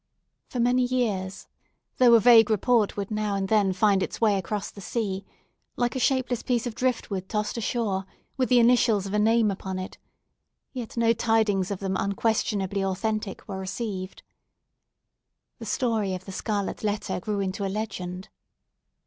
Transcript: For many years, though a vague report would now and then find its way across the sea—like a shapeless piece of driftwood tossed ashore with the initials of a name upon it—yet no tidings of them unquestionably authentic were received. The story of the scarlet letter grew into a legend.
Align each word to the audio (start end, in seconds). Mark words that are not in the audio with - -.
For 0.47 0.59
many 0.59 0.81
years, 0.81 1.45
though 1.97 2.15
a 2.15 2.19
vague 2.19 2.49
report 2.49 2.97
would 2.97 3.11
now 3.11 3.35
and 3.35 3.47
then 3.49 3.71
find 3.71 4.01
its 4.01 4.19
way 4.19 4.35
across 4.39 4.71
the 4.71 4.81
sea—like 4.81 5.95
a 5.95 5.99
shapeless 5.99 6.41
piece 6.41 6.65
of 6.65 6.73
driftwood 6.73 7.29
tossed 7.29 7.55
ashore 7.55 8.07
with 8.35 8.49
the 8.49 8.57
initials 8.57 9.05
of 9.05 9.13
a 9.13 9.19
name 9.19 9.51
upon 9.51 9.77
it—yet 9.77 10.97
no 10.97 11.13
tidings 11.13 11.69
of 11.69 11.81
them 11.81 11.95
unquestionably 11.99 12.83
authentic 12.83 13.47
were 13.47 13.59
received. 13.59 14.23
The 15.59 15.67
story 15.67 16.15
of 16.15 16.25
the 16.25 16.31
scarlet 16.31 16.83
letter 16.83 17.19
grew 17.19 17.39
into 17.39 17.63
a 17.63 17.69
legend. 17.69 18.29